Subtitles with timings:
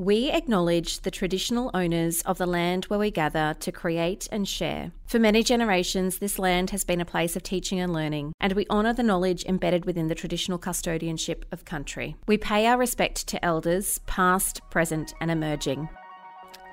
[0.00, 4.92] We acknowledge the traditional owners of the land where we gather to create and share.
[5.04, 8.64] For many generations, this land has been a place of teaching and learning, and we
[8.70, 12.16] honour the knowledge embedded within the traditional custodianship of country.
[12.26, 15.90] We pay our respect to elders, past, present, and emerging.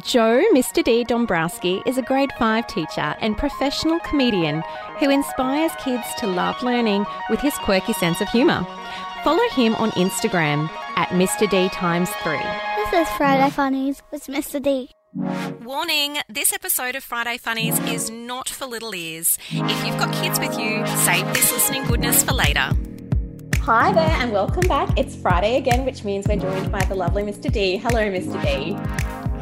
[0.00, 0.84] Joe Mr.
[0.84, 1.02] D.
[1.02, 4.62] Dombrowski is a grade 5 teacher and professional comedian
[5.00, 8.64] who inspires kids to love learning with his quirky sense of humour.
[9.24, 11.50] Follow him on Instagram at Mr.
[11.50, 12.67] D times 3.
[12.90, 14.62] This is Friday Funnies with Mr.
[14.62, 14.90] D.
[15.62, 19.38] Warning this episode of Friday Funnies is not for little ears.
[19.50, 22.70] If you've got kids with you, save this listening goodness for later.
[23.60, 24.96] Hi there, and welcome back.
[24.98, 27.52] It's Friday again, which means we're joined by the lovely Mr.
[27.52, 27.76] D.
[27.76, 28.42] Hello, Mr.
[28.42, 28.72] D.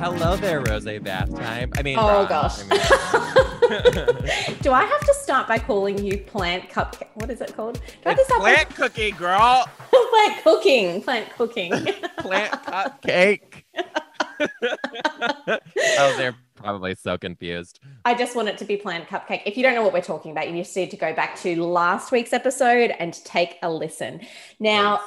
[0.00, 1.72] Hello there, Rose Bath Time.
[1.76, 2.28] I mean, Oh, Ron.
[2.28, 2.60] gosh.
[2.70, 7.08] I mean- Do I have to start by calling you plant cupcake?
[7.14, 7.74] What is it called?
[7.74, 9.68] Do I have to it's start by- plant cookie, girl.
[10.10, 11.02] plant cooking.
[11.02, 11.72] Plant cooking.
[12.18, 13.64] Plant cupcake.
[15.98, 17.80] oh, they're probably so confused.
[18.04, 19.42] I just want it to be plant cupcake.
[19.46, 21.62] If you don't know what we're talking about, you just need to go back to
[21.62, 24.20] last week's episode and take a listen.
[24.58, 25.00] Now,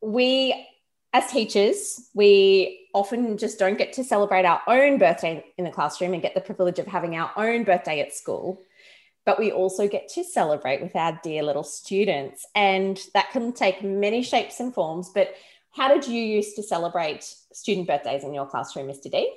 [0.00, 0.66] we
[1.14, 6.12] as teachers, we often just don't get to celebrate our own birthday in the classroom
[6.12, 8.60] and get the privilege of having our own birthday at school.
[9.24, 12.44] But we also get to celebrate with our dear little students.
[12.56, 15.08] And that can take many shapes and forms.
[15.14, 15.34] But
[15.70, 19.08] how did you used to celebrate student birthdays in your classroom, Mr.
[19.08, 19.32] D?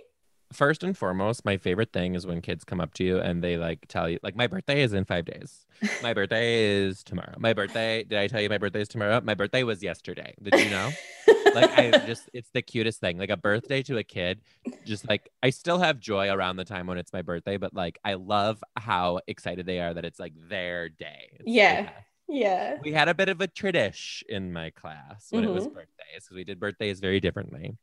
[0.53, 3.57] First and foremost, my favorite thing is when kids come up to you and they
[3.57, 5.65] like tell you, like, my birthday is in five days.
[6.01, 7.35] My birthday is tomorrow.
[7.37, 9.19] My birthday, did I tell you my birthday is tomorrow?
[9.21, 10.33] My birthday was yesterday.
[10.41, 10.89] Did you know?
[11.53, 13.17] like I just it's the cutest thing.
[13.17, 14.39] Like a birthday to a kid.
[14.85, 17.99] Just like I still have joy around the time when it's my birthday, but like
[18.05, 21.27] I love how excited they are that it's like their day.
[21.33, 21.89] It's- Yeah.
[22.29, 22.77] yeah.
[22.81, 25.73] We had a bit of a tradish in my class when it was Mhm.
[25.73, 27.75] birthdays because we did birthdays very differently.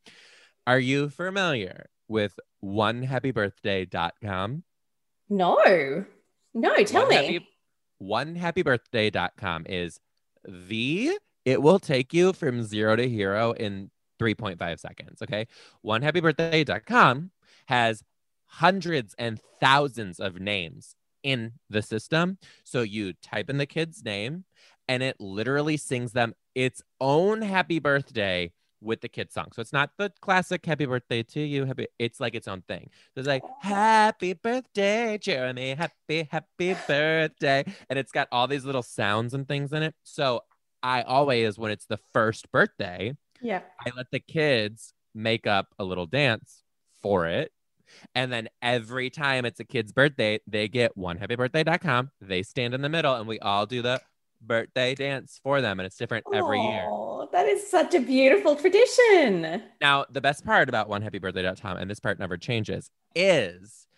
[0.66, 4.62] Are you familiar with onehappybirthday.com?
[5.28, 6.04] No,
[6.54, 7.16] no, tell One me.
[7.16, 7.48] Happy,
[8.02, 9.98] onehappybirthday.com is
[10.46, 15.22] the, it will take you from zero to hero in 3.5 seconds.
[15.22, 15.46] Okay.
[15.84, 17.30] Onehappybirthday.com
[17.66, 18.02] has
[18.46, 22.38] hundreds and thousands of names in the system.
[22.62, 24.44] So you type in the kid's name
[24.86, 28.52] and it literally sings them its own happy birthday
[28.84, 29.48] with the kid song.
[29.52, 31.64] So it's not the classic happy birthday to you.
[31.64, 32.90] Happy it's like its own thing.
[33.14, 35.74] So it's like happy birthday, Jeremy.
[35.74, 37.64] Happy, happy birthday.
[37.88, 39.94] And it's got all these little sounds and things in it.
[40.02, 40.42] So
[40.82, 43.60] I always, when it's the first birthday, yeah.
[43.84, 46.62] I let the kids make up a little dance
[47.02, 47.52] for it.
[48.14, 52.10] And then every time it's a kid's birthday, they get one happybirthday.com.
[52.20, 54.00] They stand in the middle and we all do the
[54.40, 55.80] birthday dance for them.
[55.80, 56.86] And it's different every year.
[57.34, 59.60] That is such a beautiful tradition.
[59.80, 63.88] Now, the best part about onehappybirthday.com, and this part never changes, is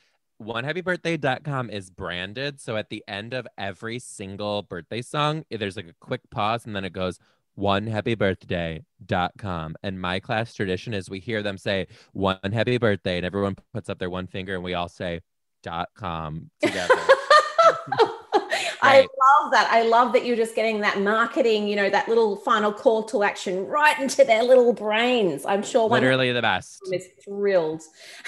[0.43, 2.63] onehappybirthday.com is branded.
[2.63, 6.65] So at the end of every single birthday song, eh, there's like a quick pause
[6.65, 7.19] and then it goes,
[7.59, 9.77] onehappybirthday.com.
[9.83, 13.91] And my class tradition is we hear them say one happy birthday, and everyone puts
[13.91, 15.21] up their one finger and we all say
[15.63, 16.95] dot com together.
[18.87, 19.69] I love that.
[19.71, 23.23] I love that you're just getting that marketing, you know, that little final call to
[23.23, 25.45] action right into their little brains.
[25.47, 26.81] I'm sure one Literally the best.
[26.93, 27.83] is thrilled.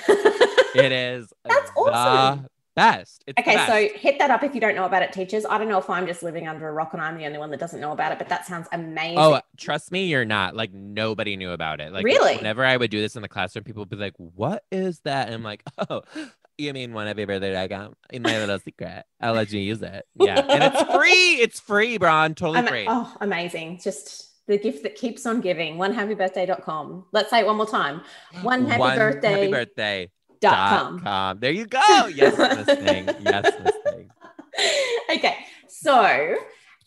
[0.08, 2.46] It is That's awesome.
[2.74, 3.24] best.
[3.26, 3.69] It's Okay, best.
[3.69, 5.44] so hit that up if you don't know about it, teachers.
[5.44, 7.50] I don't know if I'm just living under a rock and I'm the only one
[7.50, 9.19] that doesn't know about it, but that sounds oh, amazing.
[9.19, 10.54] Oh, trust me, you're not.
[10.54, 11.92] Like nobody knew about it.
[11.92, 12.36] Like Really?
[12.36, 15.26] whenever I would do this in the classroom, people would be like, "What is that?"
[15.26, 16.02] And I'm like, "Oh,
[16.58, 19.04] you mean one happy birthday I in my little secret?
[19.20, 21.34] I'll let you use it." Yeah, and it's free.
[21.41, 22.34] It's free, Bron.
[22.34, 22.86] Totally Ama- free.
[22.88, 23.80] oh, amazing.
[23.82, 25.76] Just the gift that keeps on giving.
[25.76, 27.06] Onehappybirthday.com.
[27.12, 28.02] Let's say it one more time.
[28.42, 29.30] One happy One birthday.
[29.32, 30.10] happy birthday
[30.41, 31.00] dot com.
[31.00, 31.38] com.
[31.41, 32.06] There you go.
[32.14, 32.36] Yes,
[32.66, 33.08] Miss Thing.
[33.20, 34.10] Yes, Miss Thing.
[35.16, 35.36] okay.
[35.69, 36.34] So,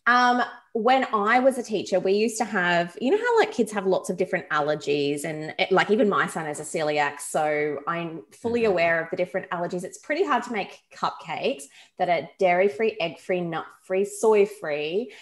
[0.07, 0.41] um,
[0.73, 3.85] when I was a teacher, we used to have, you know, how like kids have
[3.85, 8.23] lots of different allergies, and it, like even my son is a celiac, so I'm
[8.31, 8.68] fully Mhm.
[8.69, 9.83] aware of the different allergies.
[9.83, 11.63] It's pretty hard to make cupcakes
[11.97, 15.13] that are dairy free, egg free, nut free, soy free.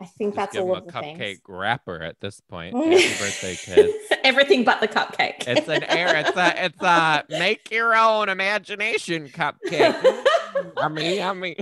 [0.00, 1.40] I think Just that's all of a the cupcake things.
[1.48, 2.74] wrapper at this point.
[2.76, 3.94] Happy birthday, kids.
[4.24, 5.46] Everything but the cupcake.
[5.46, 6.16] It's an air.
[6.16, 6.64] It's a.
[6.66, 10.24] It's a make your own imagination cupcake.
[10.76, 11.56] yummy, yummy.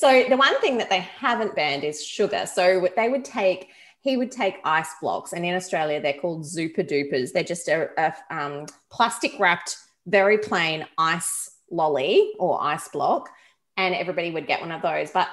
[0.00, 2.46] So the one thing that they haven't banned is sugar.
[2.46, 3.68] So they would take,
[4.00, 7.32] he would take ice blocks, and in Australia they're called Zooper Doopers.
[7.32, 9.76] They're just a, a um, plastic wrapped,
[10.06, 13.28] very plain ice lolly or ice block,
[13.76, 15.10] and everybody would get one of those.
[15.10, 15.28] But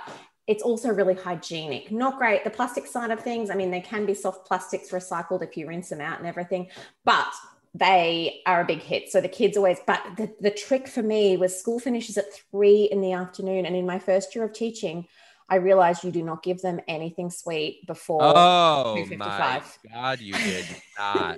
[0.48, 1.90] it's also really hygienic.
[1.90, 2.44] Not great.
[2.44, 5.66] The plastic side of things, I mean, they can be soft plastics recycled if you
[5.66, 6.68] rinse them out and everything,
[7.06, 7.32] but
[7.78, 9.12] they are a big hit.
[9.12, 12.84] So the kids always, but the, the trick for me was school finishes at three
[12.92, 13.66] in the afternoon.
[13.66, 15.08] And in my first year of teaching,
[15.50, 18.22] I realized you do not give them anything sweet before.
[18.22, 19.18] Oh 2:55.
[19.18, 19.62] my
[19.94, 20.66] god, you did
[21.00, 21.38] not.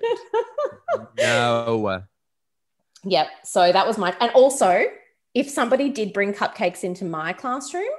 [1.17, 2.03] no.
[3.03, 3.27] Yep.
[3.43, 4.85] So that was my, and also
[5.33, 7.89] if somebody did bring cupcakes into my classroom,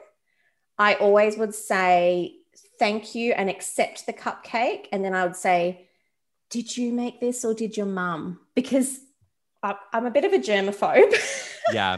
[0.78, 2.36] I always would say
[2.78, 4.86] thank you and accept the cupcake.
[4.92, 5.88] And then I would say,
[6.50, 8.40] did you make this or did your mum?
[8.54, 8.98] Because
[9.62, 11.14] I- I'm a bit of a germaphobe.
[11.72, 11.96] Yeah.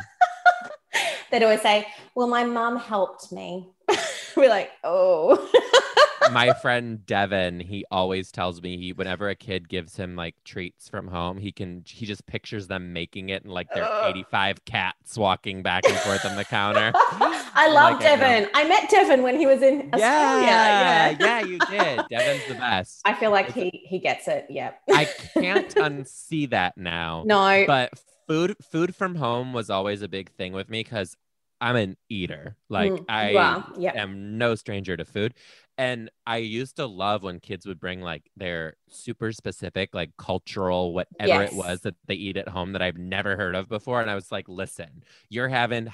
[1.31, 3.70] They'd always say, well, my mum helped me.
[4.37, 5.49] We're like, oh.
[6.30, 10.88] My friend Devin, he always tells me he whenever a kid gives him like treats
[10.88, 14.10] from home, he can he just pictures them making it and like there are Ugh.
[14.16, 16.92] 85 cats walking back and forth on the counter.
[16.94, 18.16] I love Like, I.
[18.16, 18.48] Devin.
[18.54, 20.02] I met Devin when he was in Australia.
[20.46, 21.16] Yeah, Yeah.
[21.20, 22.00] yeah, you did.
[22.10, 23.00] Devin's the best.
[23.04, 24.46] I feel like he he gets it.
[24.48, 24.72] Yeah.
[24.90, 25.04] I
[25.34, 27.24] can't unsee that now.
[27.32, 27.64] No.
[27.66, 27.92] But
[28.26, 31.16] food food from home was always a big thing with me because
[31.62, 32.56] I'm an eater.
[32.69, 33.62] Like Mm, I.
[33.79, 33.94] Yep.
[33.97, 35.35] am no stranger to food.
[35.79, 40.93] And I used to love when kids would bring like their super specific, like cultural,
[40.93, 41.53] whatever Yes.
[41.53, 44.03] it was that they eat at home that I've never heard of before.
[44.03, 45.88] And I was like, listen, you're having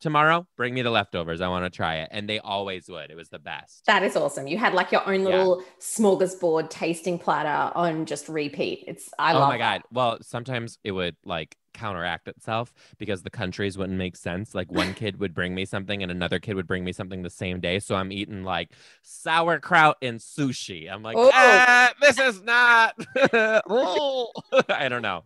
[0.00, 1.40] tomorrow, bring me the leftovers.
[1.40, 2.08] I want to try it.
[2.10, 3.10] And they always would.
[3.10, 3.86] It was the best.
[3.86, 4.48] That is awesome.
[4.48, 5.26] You had like your own Yeah.
[5.26, 8.84] little smorgasbord tasting platter on just repeat.
[8.88, 9.82] It's I oh love my that.
[9.82, 14.72] god well sometimes it would like counteract itself because the countries wouldn't make sense like
[14.72, 17.60] one kid would bring me something and another kid would bring me something the same
[17.60, 18.70] day so i'm eating like
[19.02, 21.30] sauerkraut and sushi i'm like Oh.
[21.32, 22.94] ah, this is not
[23.68, 24.32] Oh.
[24.68, 25.22] i don't know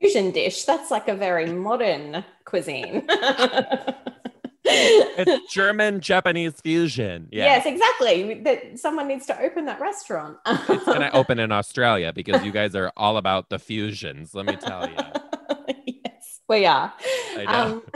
[0.00, 0.64] Fusion dish.
[0.64, 3.06] That's like a very modern cuisine.
[4.64, 8.40] it's german japanese fusion yeah Yes, exactly.
[8.42, 10.38] That someone needs to open that restaurant.
[10.46, 14.56] it's gonna open in australia because you guys are all about the fusions let me
[14.56, 14.96] tell you
[16.48, 16.92] we are.
[17.46, 17.82] Um,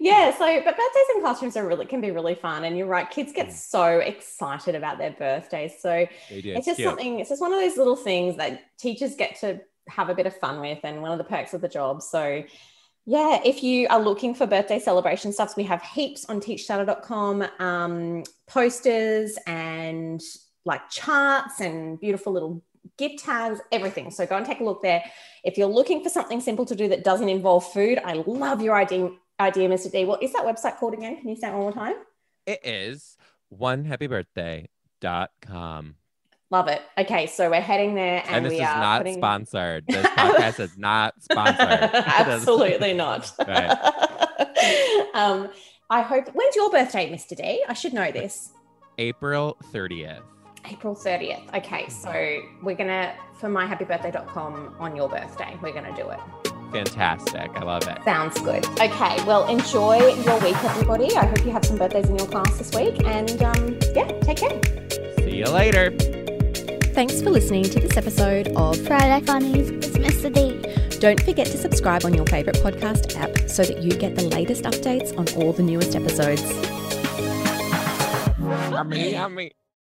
[0.00, 3.08] yeah, so but birthdays in classrooms are really can be really fun, and you're right.
[3.10, 3.36] Kids Mm.
[3.36, 6.88] get so excited about their birthdays, so it's just cute.
[6.88, 7.20] something.
[7.20, 10.36] It's just one of those little things that teachers get to have a bit of
[10.36, 12.02] fun with, and one of the perks of the job.
[12.02, 12.44] So.
[13.08, 18.24] Yeah, if you are looking for birthday celebration stuffs, we have heaps on teachstarter.com, um,
[18.48, 20.20] posters and
[20.64, 22.64] like charts and beautiful little
[22.98, 24.10] gift tags, everything.
[24.10, 25.02] So go and take a look there.
[25.44, 28.74] If you're looking for something simple to do that doesn't involve food, I love your
[28.74, 29.90] idea, idea Mr.
[29.90, 30.04] D.
[30.04, 31.20] What is that website called again?
[31.20, 31.94] Can you say it one more time?
[32.46, 33.16] It is
[33.52, 35.94] onehappybirthday.com.
[36.48, 36.80] Love it.
[36.96, 39.16] Okay, so we're heading there and, And, this we is are not putting...
[39.16, 39.84] sponsored.
[39.88, 41.58] This podcast is not sponsored.
[41.92, 43.32] Absolutely not.
[43.46, 43.70] Right.
[45.14, 45.50] um,
[45.90, 46.28] I hope.
[46.34, 47.36] When's your birthday, Mr.
[47.36, 47.64] D?
[47.68, 48.52] I should know this.
[48.98, 50.22] April 30th.
[50.70, 51.54] April 30th.
[51.54, 55.56] Okay, so we're gonna for myhappybirthday.com on your birthday.
[55.62, 56.20] We're gonna do it.
[56.72, 57.50] Fantastic.
[57.54, 57.98] I love it.
[58.04, 58.66] Sounds good.
[58.80, 61.14] Okay, well, enjoy your week, everybody.
[61.16, 63.04] I hope you have some birthdays in your class this week.
[63.06, 64.60] And um, yeah, take care.
[65.18, 65.90] See you later.
[66.92, 70.32] Thanks for listening to this episode of Friday Funnies with Mr.
[70.32, 70.98] D.
[70.98, 74.64] Don't forget to subscribe on your favourite podcast app so that you get the latest
[74.64, 76.42] updates on all the newest episodes.
[78.70, 79.52] Yummy, yummy.